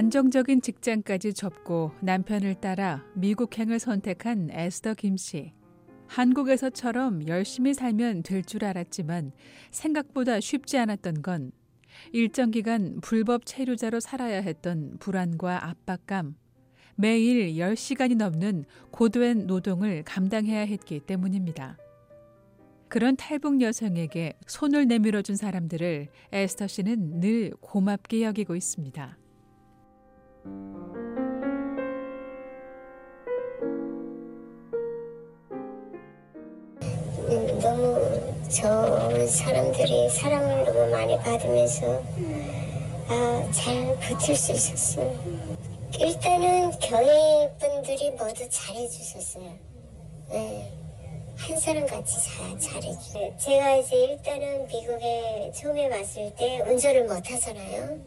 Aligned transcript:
안정적인 0.00 0.62
직장까지 0.62 1.34
접고 1.34 1.90
남편을 2.00 2.54
따라 2.54 3.04
미국행을 3.16 3.78
선택한 3.78 4.48
에스더 4.50 4.94
김 4.94 5.18
씨. 5.18 5.52
한국에서처럼 6.06 7.28
열심히 7.28 7.74
살면 7.74 8.22
될 8.22 8.42
줄 8.42 8.64
알았지만 8.64 9.32
생각보다 9.70 10.40
쉽지 10.40 10.78
않았던 10.78 11.20
건 11.20 11.52
일정 12.12 12.50
기간 12.50 13.02
불법 13.02 13.44
체류자로 13.44 14.00
살아야 14.00 14.40
했던 14.40 14.96
불안과 15.00 15.68
압박감, 15.68 16.34
매일 16.96 17.56
10시간이 17.56 18.16
넘는 18.16 18.64
고도의 18.92 19.34
노동을 19.34 20.02
감당해야 20.04 20.60
했기 20.60 21.00
때문입니다. 21.00 21.76
그런 22.88 23.16
탈북 23.16 23.60
여성에게 23.60 24.32
손을 24.46 24.88
내밀어 24.88 25.20
준 25.20 25.36
사람들을 25.36 26.08
에스터 26.32 26.68
씨는 26.68 27.20
늘 27.20 27.50
고맙게 27.60 28.22
여기고 28.22 28.56
있습니다. 28.56 29.18
너무 37.60 38.40
좋은 38.48 39.26
사람들이 39.28 40.08
사랑을 40.10 40.64
너무 40.64 40.90
많이 40.90 41.16
받으면서 41.18 42.02
아, 43.08 43.50
잘 43.52 43.96
버틸 44.00 44.34
수 44.34 44.52
있었어요. 44.52 45.14
일단은 45.98 46.70
교회 46.80 47.52
분들이 47.58 48.10
모두 48.12 48.48
잘해주셨어요. 48.48 49.52
네. 50.30 50.72
한 51.36 51.58
사람 51.58 51.86
같이 51.86 52.16
잘, 52.22 52.58
잘해주세요. 52.58 53.36
제가 53.36 53.76
이제 53.76 53.96
일단은 53.96 54.66
미국에 54.66 55.50
처음에 55.54 55.88
왔을 55.88 56.34
때 56.36 56.60
운전을 56.60 57.04
못 57.04 57.30
하잖아요. 57.30 57.98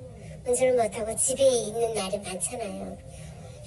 운전을 0.46 0.76
못 0.76 0.98
하고 0.98 1.16
집에 1.16 1.44
있는 1.44 1.94
날이 1.94 2.18
많잖아요. 2.20 2.98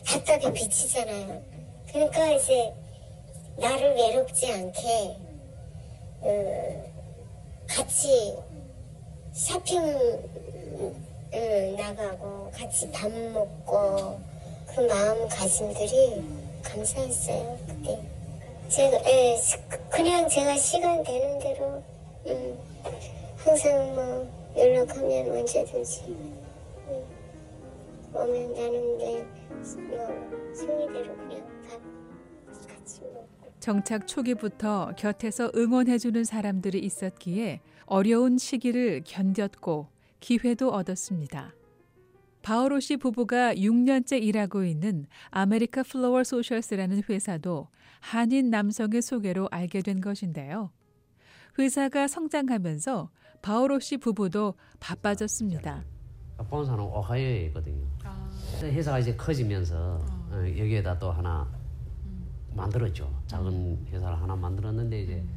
답답해 0.04 0.50
미치잖아요. 0.50 1.42
그러니까 1.90 2.32
이제 2.32 2.72
나를 3.56 3.94
외롭지 3.94 4.52
않게 4.52 5.16
어, 6.20 6.92
같이 7.66 8.36
쇼핑 9.32 9.82
응, 11.34 11.76
나가고 11.76 12.50
같이 12.52 12.90
밥 12.90 13.10
먹고 13.10 14.20
그 14.66 14.80
마음가짐들이 14.80 16.22
감사했어요 16.62 17.58
그때 17.66 17.98
제가 18.68 18.98
예, 19.10 19.38
그냥 19.90 20.28
제가 20.28 20.56
시간 20.56 21.02
되는 21.02 21.38
대로 21.38 21.82
음, 22.26 22.58
항상 23.36 23.94
뭐 23.94 24.28
연락하면 24.56 25.30
언제든지 25.30 26.02
음, 26.08 26.45
나는 28.24 28.98
내뭐 28.98 29.62
생리대로 30.54 31.16
그냥 31.16 31.62
밥 31.68 31.80
같이 32.68 33.02
먹고 33.02 33.52
정착 33.60 34.06
초기부터 34.06 34.92
곁에서 34.96 35.50
응원해주는 35.54 36.24
사람들이 36.24 36.78
있었기에 36.78 37.60
어려운 37.84 38.38
시기를 38.38 39.02
견뎠고 39.02 39.88
기회도 40.20 40.70
얻었습니다. 40.70 41.54
바오로 42.42 42.80
씨 42.80 42.96
부부가 42.96 43.54
6년째 43.54 44.22
일하고 44.22 44.64
있는 44.64 45.06
아메리카 45.30 45.82
플로어 45.82 46.22
소셜스라는 46.22 47.02
회사도 47.08 47.68
한인 48.00 48.50
남성의 48.50 49.02
소개로 49.02 49.48
알게 49.50 49.82
된 49.82 50.00
것인데요. 50.00 50.70
회사가 51.58 52.06
성장하면서 52.06 53.10
바오로 53.42 53.80
씨 53.80 53.96
부부도 53.96 54.54
바빠졌습니다. 54.78 55.84
본사는 56.44 56.82
오하이오에 56.82 57.46
있거든요. 57.46 57.84
아. 58.04 58.28
회사가 58.62 58.98
이제 58.98 59.14
커지면서 59.16 60.00
어. 60.30 60.44
여기에다 60.46 60.98
또 60.98 61.10
하나 61.10 61.48
음. 62.04 62.26
만들었죠. 62.54 63.10
작은 63.26 63.86
회사를 63.90 64.20
하나 64.20 64.36
만들었는데 64.36 65.02
이제 65.02 65.14
음. 65.14 65.28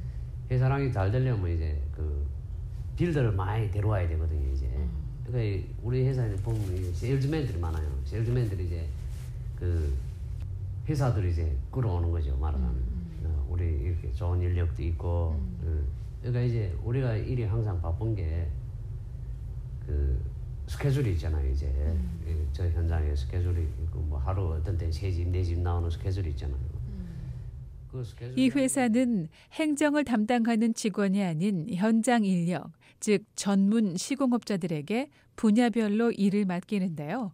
회사랑이 0.52 0.92
잘 0.92 1.12
되려면 1.12 1.52
이제 1.52 1.82
그 1.96 2.26
빌더를 2.96 3.32
많이 3.32 3.72
데려와야 3.72 4.08
되거든요. 4.10 4.52
이제 4.52 4.70
그러니까 5.26 5.68
우리 5.84 6.06
회사에 6.06 6.36
보면 6.38 6.94
세일즈맨들이 6.94 7.60
많아요. 7.60 7.88
세일즈맨들이 8.04 8.66
이제 8.66 8.88
그 9.58 9.94
회사들이 10.88 11.32
이제 11.32 11.56
끌어오는 11.72 12.12
거죠. 12.12 12.36
말하자면 12.38 12.72
음. 12.72 13.22
어, 13.26 13.48
우리 13.50 13.66
이렇게 13.66 14.12
좋은 14.14 14.42
인력도 14.42 14.84
있고 14.84 15.40
음. 15.64 15.64
어, 15.64 15.84
그러니까 16.22 16.42
이제 16.42 16.76
우리가 16.84 17.16
일이 17.16 17.44
항상 17.44 17.82
바쁜 17.82 18.16
게그 18.16 18.50
스케줄이 20.70 21.14
있잖아요. 21.14 21.52
이제 21.52 21.66
음. 21.68 22.48
저 22.54 22.68
현장에 22.70 23.16
스케줄이 23.16 23.64
있고 23.64 24.00
뭐 24.02 24.20
하루 24.20 24.54
어떤 24.54 24.78
때 24.78 24.92
세 24.92 25.12
집, 25.12 25.28
네 25.30 25.44
집 25.44 25.60
나오는 25.60 25.90
스케줄이 25.90 26.30
있잖아요. 26.30 26.60
그이 28.18 28.50
회사는 28.50 29.28
행정을 29.54 30.04
담당하는 30.04 30.76
직원이 30.76 31.24
아닌 31.24 31.66
현장 31.74 32.24
인력, 32.24 32.72
즉 33.00 33.24
전문 33.36 33.98
시공업자들에게 33.98 35.10
분야별로 35.36 36.12
일을 36.12 36.46
맡기는데요. 36.46 37.32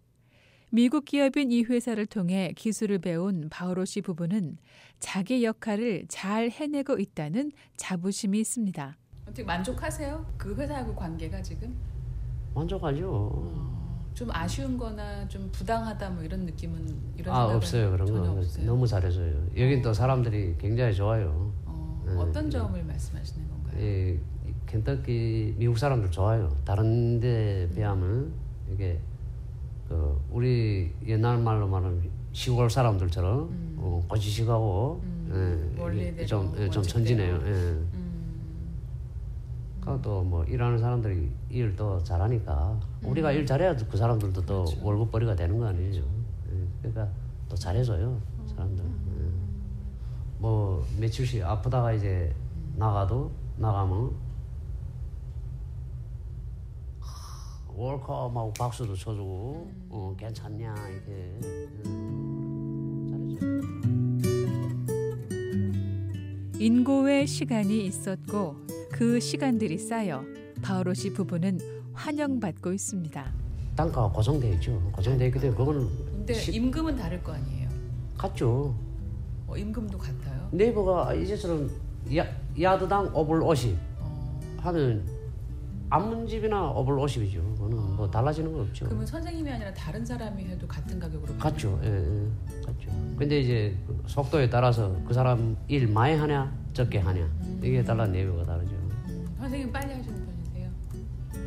미국 0.72 1.04
기업인 1.04 1.52
이 1.52 1.62
회사를 1.62 2.06
통해 2.06 2.52
기술을 2.56 3.00
배운 3.00 3.48
바오로 3.50 3.84
씨 3.84 4.00
부부는 4.00 4.56
자기 4.98 5.44
역할을 5.44 6.06
잘 6.08 6.48
해내고 6.50 6.98
있다는 6.98 7.52
자부심이 7.76 8.40
있습니다. 8.40 8.96
어떻게 9.24 9.44
만족하세요? 9.44 10.34
그 10.38 10.54
회사하고 10.54 10.94
관계가 10.94 11.42
지금? 11.42 11.76
만족하죠. 12.56 13.30
어, 13.34 14.10
좀 14.14 14.30
아쉬운 14.32 14.78
거나 14.78 15.28
좀 15.28 15.48
부당하다 15.52 16.10
뭐 16.10 16.22
이런 16.24 16.46
느낌은 16.46 16.96
이런 17.16 17.34
아 17.34 17.44
없어요 17.44 17.90
그런 17.90 18.10
거 18.10 18.32
없어요. 18.32 18.64
너무 18.64 18.86
잘해줘요. 18.86 19.34
여긴 19.56 19.82
또 19.82 19.92
사람들이 19.92 20.56
굉장히 20.58 20.94
좋아요. 20.94 21.52
어, 21.66 22.02
네. 22.06 22.14
어떤 22.16 22.50
점을 22.50 22.82
말씀하시는 22.82 23.48
건가요? 23.48 23.78
예, 23.78 24.18
켄터키 24.66 25.56
미국 25.58 25.76
사람들 25.76 26.10
좋아요. 26.10 26.56
다른 26.64 27.20
데 27.20 27.68
비하면 27.74 28.32
이게 28.72 28.98
그 29.86 30.18
우리 30.30 30.92
옛날 31.06 31.38
말로 31.38 31.68
말하면 31.68 32.08
시골 32.32 32.70
사람들처럼 32.70 33.40
음. 33.50 33.76
어, 33.78 34.02
고지식하고 34.08 35.00
음. 35.04 35.76
예, 35.98 36.24
좀, 36.24 36.54
예, 36.58 36.70
좀 36.70 36.82
천진해요. 36.82 37.40
예. 37.44 37.95
음. 39.94 40.02
또뭐 40.02 40.44
일하는 40.44 40.78
사람들이 40.78 41.30
일도 41.50 42.02
잘하니까 42.02 42.78
음. 43.04 43.08
우리가 43.10 43.32
일 43.32 43.46
잘해야 43.46 43.76
그 43.76 43.96
사람들도 43.96 44.44
또 44.44 44.64
그렇죠. 44.64 44.84
월급벌이가 44.84 45.36
되는 45.36 45.58
거 45.58 45.66
아니에요. 45.66 46.02
예. 46.52 46.66
그러니까 46.82 47.08
또 47.48 47.56
잘해줘요 47.56 48.20
사람들. 48.46 48.84
음. 48.84 49.16
예. 49.18 50.38
뭐 50.38 50.84
며칠씩 50.98 51.44
아프다가 51.44 51.92
이제 51.92 52.34
나가도 52.76 53.30
나가면 53.56 54.26
월컵하고 57.76 58.52
박수도 58.54 58.94
쳐주고 58.94 59.70
음. 59.70 59.86
어, 59.90 60.16
괜찮냐 60.18 60.74
이렇게 60.88 61.38
음, 61.86 63.06
잘해줘. 63.10 63.46
인고의 66.58 67.26
시간이 67.26 67.84
있었고 67.86 68.56
그 68.96 69.20
시간들이 69.20 69.76
쌓여 69.76 70.24
바오로 70.62 70.94
씨 70.94 71.12
부부는 71.12 71.60
환영받고 71.92 72.72
있습니다. 72.72 73.30
단가가 73.76 74.08
고정돼 74.08 74.52
있죠. 74.52 74.80
고정돼 74.90 75.26
있기 75.26 75.38
때문에 75.38 75.58
그거는 75.58 75.86
근데 76.06 76.32
시... 76.32 76.52
임금은 76.54 76.96
다를 76.96 77.22
거 77.22 77.32
아니에요. 77.32 77.68
같죠. 78.16 78.74
어, 79.46 79.54
임금도 79.54 79.98
같아요. 79.98 80.48
네이버가 80.50 81.12
이제처럼 81.12 81.70
야, 82.16 82.26
야드당 82.58 83.12
5불 83.12 83.46
50 83.46 83.76
어... 84.00 84.38
하면 84.60 85.06
안문집이나 85.88 86.70
어블 86.70 86.96
50이죠. 86.96 87.56
그거는 87.56 87.78
아. 87.78 87.94
뭐 87.96 88.10
달라지는 88.10 88.52
건 88.52 88.62
없죠. 88.62 88.86
그러면 88.86 89.06
선생님이 89.06 89.50
아니라 89.50 89.72
다른 89.72 90.04
사람이 90.04 90.44
해도 90.44 90.66
같은 90.66 90.98
가격으로 90.98 91.36
같죠. 91.38 91.78
예, 91.84 91.88
예, 91.88 92.64
같죠. 92.64 92.90
근데 93.16 93.40
이제 93.40 93.76
그 93.86 94.02
속도에 94.06 94.50
따라서 94.50 94.96
그 95.06 95.14
사람 95.14 95.56
일 95.68 95.86
많이 95.86 96.16
하냐 96.16 96.52
적게 96.72 96.98
하냐 96.98 97.22
음. 97.22 97.60
이게 97.62 97.84
따라 97.84 98.06
내부가 98.06 98.44
다르죠. 98.44 98.75
음. 99.36 99.40
선생님 99.40 99.72
빨리 99.72 99.92
하시는 99.92 100.26
편이세요? 100.26 100.70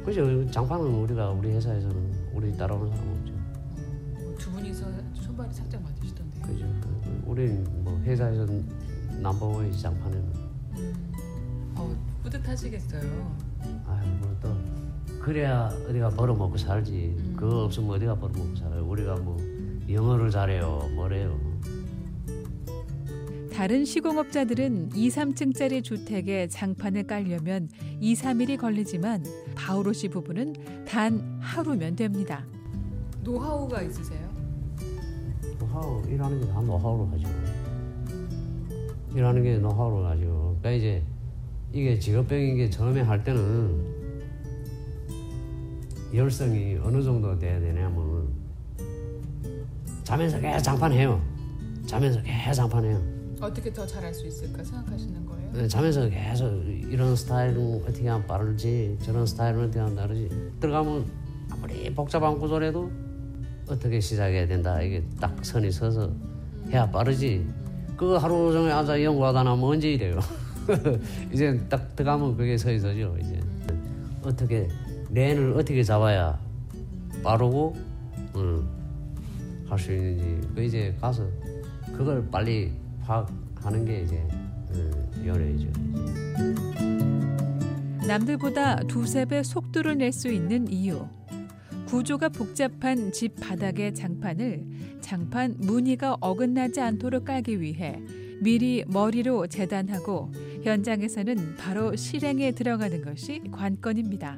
그죠. 0.05 0.51
장판은 0.51 0.85
우리가 0.85 1.29
우리 1.31 1.49
회사에서는 1.51 2.29
우리 2.33 2.55
따라오는 2.55 2.89
사람 2.95 3.11
없죠. 3.11 3.33
어, 3.33 4.35
두 4.37 4.51
분이서 4.51 4.85
손발이 5.13 5.53
살짝 5.53 5.81
맞으시던데요. 5.83 6.43
그죠. 6.45 6.65
그, 6.81 7.23
우리는 7.25 7.83
뭐 7.83 7.99
회사에서 8.01 8.45
남버원이 9.19 9.77
장판에는. 9.77 10.23
음. 10.77 11.73
어, 11.75 11.95
뿌듯하시겠어요. 12.23 13.37
아유 13.87 14.07
뭐또 14.21 14.55
그래야 15.21 15.69
어디가 15.89 16.09
벌어먹고 16.09 16.57
살지. 16.57 17.15
음. 17.17 17.33
그거 17.37 17.65
없으면 17.65 17.91
어디가 17.91 18.15
벌어먹고 18.15 18.55
살아요. 18.55 18.85
우리가 18.87 19.15
뭐 19.15 19.37
영어를 19.89 20.29
잘해요. 20.29 20.89
뭐래요. 20.95 21.37
다른 23.59 23.83
시공업자들은 23.83 24.91
2, 24.95 25.09
3층짜리 25.09 25.83
주택에 25.83 26.47
장판을 26.47 27.03
깔려면 27.07 27.67
2, 27.99 28.13
3일이 28.13 28.57
걸리지만 28.57 29.25
바우로 29.53 29.91
씨 29.91 30.07
부부는 30.07 30.85
단 30.87 31.37
하루면 31.41 31.97
됩니다. 31.97 32.45
노하우가 33.21 33.81
있으세요? 33.81 34.29
노하우 35.59 36.01
일하는 36.07 36.39
게 36.39 36.47
다 36.47 36.61
노하우로 36.61 37.07
하죠. 37.07 37.27
일하는 39.13 39.43
게 39.43 39.57
노하우로 39.57 40.05
하죠. 40.05 40.55
그러니까 40.61 40.71
이제 40.71 41.03
이게 41.73 41.99
직업병인 41.99 42.55
게 42.55 42.69
처음에 42.69 43.01
할 43.01 43.21
때는 43.25 43.83
열성이 46.13 46.77
어느 46.81 47.03
정도 47.03 47.37
돼야 47.37 47.59
되냐면 47.59 48.29
자면서 50.05 50.39
계속 50.39 50.63
장판해요. 50.63 51.21
자면서 51.85 52.21
계속 52.21 52.53
장판해요. 52.53 53.18
어떻게 53.41 53.71
더 53.71 53.85
잘할 53.85 54.13
수 54.13 54.27
있을까 54.27 54.63
생각하시는 54.63 55.25
거예요? 55.25 55.51
네, 55.53 55.67
자면서 55.67 56.07
계속 56.09 56.47
이런 56.89 57.15
스타일은 57.15 57.81
어떻게 57.87 58.07
하면 58.07 58.25
빠르지 58.27 58.97
저런 59.01 59.25
스타일은 59.25 59.63
어떻게 59.65 59.79
하면 59.79 59.95
다르지 59.95 60.29
들어가면 60.59 61.05
아무리 61.51 61.93
복잡한 61.93 62.37
구조라도 62.37 62.91
어떻게 63.67 63.99
시작해야 63.99 64.47
된다. 64.47 64.81
이게 64.81 65.03
딱 65.19 65.43
선이 65.43 65.71
서서 65.71 66.11
해야 66.69 66.89
빠르지. 66.89 67.47
그거 67.95 68.17
하루 68.17 68.51
종일 68.53 68.71
앉아 68.71 69.01
연구하다 69.03 69.43
나면 69.43 69.63
언제 69.63 69.91
이래요? 69.93 70.19
이제 71.33 71.59
딱 71.69 71.95
들어가면 71.95 72.37
그게 72.37 72.57
서 72.57 72.71
있어죠 72.71 73.15
이제. 73.19 73.39
어떻게 74.23 74.67
렌을 75.11 75.53
어떻게 75.53 75.81
잡아야 75.83 76.39
빠르고 77.23 77.75
음, 78.35 78.67
할수 79.67 79.91
있는지. 79.93 80.47
그 80.55 80.63
이제 80.63 80.95
가서 80.99 81.27
그걸 81.97 82.27
빨리 82.29 82.71
파악하는 83.09 83.85
게 83.85 84.01
이제 84.01 84.15
음, 84.71 85.23
연애죠. 85.25 85.67
남들보다 88.07 88.77
두세 88.87 89.25
배 89.25 89.41
속도를 89.41 89.97
낼 89.97 90.11
수 90.13 90.27
있는 90.27 90.71
이유. 90.71 91.07
구조가 91.87 92.29
복잡한 92.29 93.11
집 93.11 93.35
바닥의 93.39 93.95
장판을 93.95 94.63
장판 95.01 95.55
무늬가 95.57 96.17
어긋나지 96.19 96.81
않도록 96.81 97.25
깔기 97.25 97.59
위해 97.61 97.99
미리 98.41 98.85
머리로 98.87 99.47
재단하고 99.47 100.31
현장에서는 100.63 101.55
바로 101.57 101.95
실행에 101.95 102.51
들어가는 102.51 103.03
것이 103.03 103.41
관건입니다. 103.51 104.37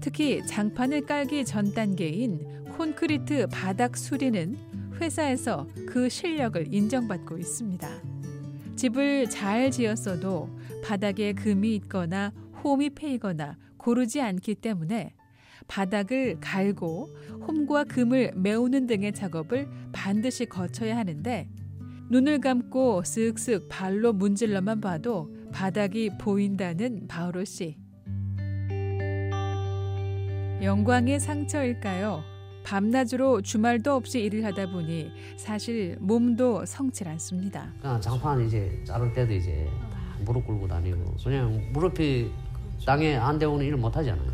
특히 0.00 0.46
장판을 0.46 1.04
깔기 1.06 1.44
전 1.44 1.74
단계인 1.74 2.62
콘크리트 2.76 3.48
바닥 3.48 3.96
수리는 3.96 4.56
회사에서 5.00 5.66
그 5.86 6.08
실력을 6.08 6.72
인정받고 6.72 7.38
있습니다. 7.38 7.88
집을 8.76 9.28
잘 9.28 9.70
지었어도 9.70 10.48
바닥에 10.84 11.32
금이 11.32 11.74
있거나 11.76 12.32
홈이 12.64 12.90
패이거나 12.90 13.56
고르지 13.76 14.20
않기 14.20 14.56
때문에 14.56 15.14
바닥을 15.68 16.38
갈고 16.40 17.14
홈과 17.46 17.84
금을 17.84 18.32
메우는 18.34 18.86
등의 18.86 19.12
작업을 19.12 19.68
반드시 19.92 20.46
거쳐야 20.46 20.96
하는데 20.96 21.48
눈을 22.10 22.40
감고 22.40 23.02
쓱쓱 23.04 23.68
발로 23.68 24.12
문질러만 24.12 24.80
봐도 24.80 25.34
바닥이 25.52 26.10
보인다는 26.18 27.06
바오로 27.08 27.44
씨. 27.44 27.76
영광의 30.62 31.18
상처일까요? 31.18 32.31
밤낮으로 32.64 33.42
주말도 33.42 33.94
없이 33.94 34.20
일을 34.20 34.44
하다 34.44 34.70
보니 34.70 35.10
사실 35.36 35.96
몸도 36.00 36.64
성칠 36.64 37.08
않습니다. 37.08 37.72
그냥 37.80 38.00
장판 38.00 38.44
이제 38.46 38.82
자를 38.86 39.12
때도 39.12 39.32
이제 39.32 39.68
다 39.92 39.98
무릎 40.24 40.46
꿇고 40.46 40.68
다니고 40.68 41.16
그냥 41.22 41.70
무릎이 41.72 42.30
땅에 42.86 43.16
안 43.16 43.38
대고는 43.38 43.64
일을 43.66 43.78
못 43.78 43.96
하잖아요. 43.96 44.32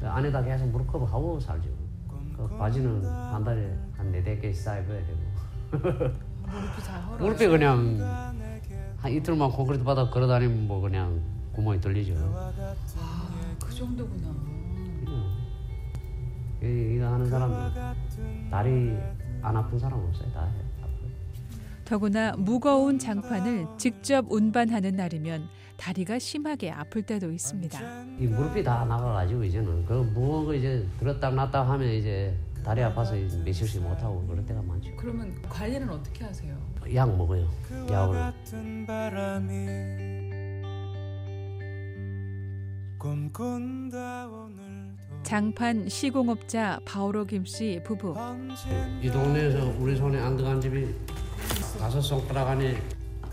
그 0.00 0.06
안에다 0.06 0.42
계속 0.42 0.66
무릎 0.66 0.86
커버 0.88 1.04
하고 1.06 1.40
살죠. 1.40 1.68
그 2.36 2.46
바지는 2.56 3.04
한 3.04 3.42
달에 3.42 3.74
한 3.96 4.12
네댓 4.12 4.40
개씩 4.40 4.62
쌓여 4.62 4.82
입어야 4.82 5.00
되고 5.06 6.12
무릎이 7.18 7.46
그냥 7.48 7.98
한 8.98 9.12
이틀만 9.12 9.50
콘크리트 9.50 9.84
바닥 9.84 10.10
걸어 10.10 10.26
다니면 10.26 10.66
뭐 10.66 10.80
그냥 10.80 11.20
구멍이 11.52 11.80
뚫리죠. 11.80 12.14
아, 12.14 12.52
그 13.58 13.74
정도구나. 13.74 14.55
이- 16.66 16.96
이거 16.96 17.06
하는 17.06 17.28
사람들 17.30 17.80
다리 18.50 18.96
안 19.42 19.56
아픈 19.56 19.78
사람 19.78 19.98
없어요. 20.00 20.32
다 20.32 20.44
해. 20.44 20.50
아파요. 20.82 21.10
더구나 21.84 22.32
무거운 22.36 22.98
장판을 22.98 23.66
직접 23.78 24.30
운반하는 24.30 24.96
날이면 24.96 25.48
다리가 25.76 26.18
심하게 26.18 26.70
아플 26.70 27.02
때도 27.02 27.30
있습니다. 27.32 27.78
이 28.18 28.26
무릎이 28.26 28.62
다 28.64 28.84
나가가지고 28.86 29.44
이제는 29.44 29.84
그 29.84 29.92
무거운 30.14 30.46
거 30.46 30.54
이제 30.54 30.86
들었다 30.98 31.30
놨다 31.30 31.62
하면 31.68 31.88
이제 31.90 32.34
다리 32.64 32.82
아파서 32.82 33.14
며칠씩 33.14 33.82
못 33.82 33.90
하고 34.02 34.24
그럴 34.26 34.44
때가 34.44 34.60
많죠. 34.62 34.90
그러면 34.96 35.32
관리는 35.48 35.88
어떻게 35.88 36.24
하세요? 36.24 36.56
약 36.94 37.14
먹어요. 37.16 37.46
약을 37.90 38.14
같은 38.18 38.86
바람이 38.86 40.26
꿈꾼다 42.98 44.26
오늘도 44.28 44.75
장판 45.26 45.88
시공업자 45.88 46.78
바오로 46.84 47.24
김씨 47.24 47.80
부부. 47.84 48.14
이 49.02 49.10
동네에서 49.10 49.74
우리 49.76 49.96
손에 49.96 50.20
안 50.20 50.36
들어간 50.36 50.60
집이 50.60 50.86
다섯 51.80 52.00
손가락 52.00 52.50
안에 52.50 52.80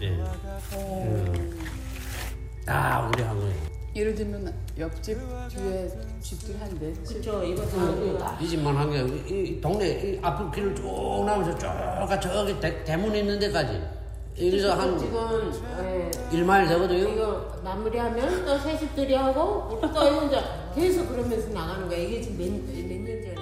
예. 0.02 0.24
그, 0.72 1.60
다 2.66 3.08
우리 3.14 3.22
한 3.22 3.40
거예요. 3.40 3.54
예를 3.96 4.16
들면 4.16 4.52
옆집 4.80 5.20
뒤에 5.50 5.88
집들 6.20 6.60
한대. 6.60 6.92
그렇죠. 7.08 7.44
이거 7.44 8.18
다이 8.18 8.48
집만 8.48 8.76
한 8.76 8.90
게 8.90 9.04
이 9.32 9.62
동네 9.62 9.88
이 10.16 10.20
앞을 10.20 10.50
길을 10.50 10.76
쭉 10.76 11.24
나오면서 11.28 11.56
쭉 12.20 12.20
저기 12.20 12.60
대, 12.60 12.84
대문 12.84 13.16
있는 13.16 13.38
데까지 13.38 13.80
여기서 14.38 14.74
한 14.74 14.98
지금 14.98 15.52
예, 15.80 16.10
1마일 16.32 16.68
되거든요. 16.70 17.08
이거 17.10 17.62
마무리하면 17.64 18.46
또새 18.46 18.78
집들이 18.78 19.14
하고 19.14 19.80
또 19.80 20.26
이제 20.26 20.42
계속 20.74 21.08
그러면서 21.10 21.50
나가는 21.50 21.88
거야. 21.88 22.00
이게 22.00 22.22
지금 22.22 22.40
몇년 22.40 22.66
전에 22.66 22.82
이거. 22.82 23.36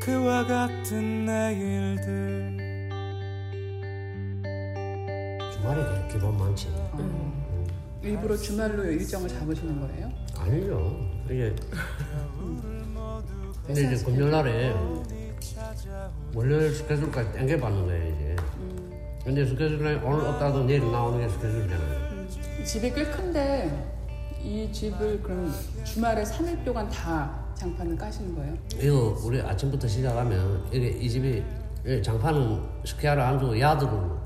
그와 0.00 0.44
같은 0.44 1.24
내일들 1.24 2.58
주말에 5.52 6.08
기분 6.10 6.36
많지. 6.36 6.68
일부러 8.02 8.36
주말로 8.36 8.82
일정을 8.84 9.28
잡으시는 9.28 9.80
거예요? 9.80 10.10
아니죠. 10.36 10.98
이제 11.26 11.54
근데 13.64 13.80
이제 13.92 14.04
금요일 14.04 14.30
날에 14.32 14.74
월요일 16.34 16.74
스케줄까지 16.74 17.38
거예요 17.38 18.08
이제. 18.08 18.31
근데 19.24 19.44
스케줄에 19.46 19.94
오늘 20.02 20.26
없다도 20.26 20.64
내일 20.64 20.80
나오는 20.90 21.20
게 21.20 21.28
스케줄이잖아요. 21.32 22.26
집이 22.64 22.92
꽤 22.92 23.04
큰데 23.04 23.88
이 24.42 24.68
집을 24.72 25.22
그럼 25.22 25.52
주말에 25.84 26.22
3일 26.24 26.64
동안 26.64 26.88
다 26.88 27.32
장판을 27.54 27.96
까시는 27.96 28.34
거예요? 28.34 28.54
이거 28.80 29.16
우리 29.24 29.40
아침부터 29.40 29.86
시작하면 29.86 30.64
이게 30.72 30.88
이 30.88 31.08
집이 31.08 31.42
이 31.86 32.02
장판은 32.02 32.60
square를 32.84 33.22
안 33.22 33.38
주고 33.38 33.58
야드로 33.58 34.18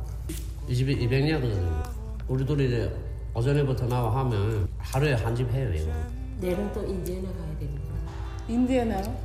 이 0.69 0.75
집이 0.75 1.07
200야드거든요. 1.07 1.83
우리 2.29 2.45
둘이 2.47 2.67
이제 2.67 2.91
오전에부터 3.35 3.87
나와 3.87 4.21
하면 4.21 4.67
하루에 4.79 5.13
한 5.13 5.35
집 5.37 5.51
해요 5.53 5.71
이거. 5.75 5.93
내일은 6.41 6.73
또 6.73 6.83
인디애나 6.87 7.29
가야 7.31 7.59
되는 7.59 7.75
거야. 7.75 8.49
인디애나요? 8.49 9.17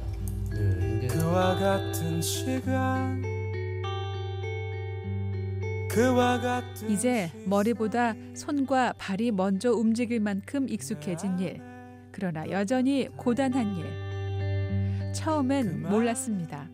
예, 0.53 0.97
이게 0.97 1.07
그와 1.07 1.55
같은 1.57 2.21
시간 2.21 3.21
이제 6.89 7.29
머리보다 7.45 8.13
손과 8.33 8.93
발이 8.93 9.31
먼저 9.31 9.71
움직일 9.73 10.21
만큼 10.21 10.69
익숙해진 10.69 11.37
일. 11.39 11.61
그러나 12.13 12.49
여전히 12.49 13.09
고단한 13.17 13.75
일. 13.75 15.13
처음엔 15.13 15.83
몰랐습니다. 15.83 16.69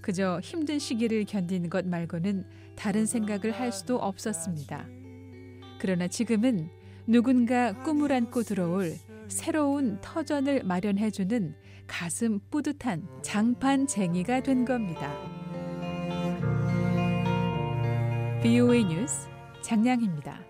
그저 0.00 0.40
힘든 0.42 0.78
시기를 0.78 1.26
견디는 1.26 1.68
것 1.68 1.86
말고는 1.86 2.46
다른 2.76 3.04
생각을 3.04 3.50
할 3.52 3.72
수도 3.72 3.98
없었습니다. 3.98 4.86
그러나 5.78 6.08
지금은 6.08 6.70
누군가 7.06 7.74
꿈을 7.82 8.10
안고 8.10 8.42
들어올 8.44 8.94
새로운 9.28 9.98
터전을 10.00 10.62
마련해주는 10.64 11.54
가슴 11.86 12.40
뿌듯한 12.50 13.06
장판쟁이가 13.22 14.42
된 14.42 14.64
겁니다. 14.64 15.39
BOA 18.42 18.84
뉴스 18.84 19.28
장량입니다. 19.60 20.49